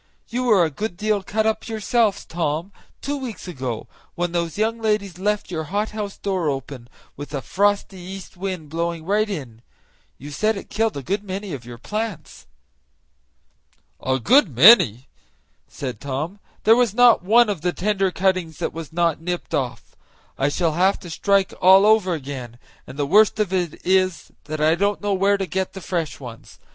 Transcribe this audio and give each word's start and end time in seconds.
You 0.29 0.45
were 0.45 0.65
a 0.65 0.71
good 0.71 0.97
deal 0.97 1.21
cut 1.21 1.45
up 1.45 1.67
yourself, 1.67 2.27
Tom, 2.27 2.71
two 3.03 3.15
weeks 3.17 3.47
ago, 3.47 3.85
when 4.15 4.31
those 4.31 4.57
young 4.57 4.79
ladies 4.79 5.19
left 5.19 5.51
your 5.51 5.65
hothouse 5.65 6.17
door 6.17 6.49
open, 6.49 6.89
with 7.15 7.35
a 7.35 7.41
frosty 7.43 7.99
east 7.99 8.35
wind 8.35 8.69
blowing 8.69 9.05
right 9.05 9.29
in; 9.29 9.61
you 10.17 10.31
said 10.31 10.57
it 10.57 10.71
killed 10.71 10.97
a 10.97 11.03
good 11.03 11.23
many 11.23 11.53
of 11.53 11.65
your 11.65 11.77
plants." 11.77 12.47
"A 14.03 14.17
good 14.17 14.49
many!" 14.55 15.07
said 15.67 16.01
Tom; 16.01 16.39
"there 16.63 16.75
was 16.75 16.95
not 16.95 17.21
one 17.21 17.47
of 17.47 17.61
the 17.61 17.71
tender 17.71 18.09
cuttings 18.09 18.57
that 18.57 18.73
was 18.73 18.91
not 18.91 19.21
nipped 19.21 19.53
off. 19.53 19.95
I 20.35 20.49
shall 20.49 20.71
have 20.73 20.99
to 21.01 21.11
strike 21.11 21.53
all 21.61 21.85
over 21.85 22.15
again, 22.15 22.57
and 22.87 22.97
the 22.97 23.05
worst 23.05 23.39
of 23.39 23.53
it 23.53 23.79
is 23.85 24.31
that 24.45 24.59
I 24.61 24.73
don't 24.73 24.99
know 25.01 25.13
where 25.13 25.37
to 25.37 25.45
go 25.45 25.63
to 25.65 25.73
get 25.75 25.83
fresh 25.83 26.19
ones. 26.19 26.57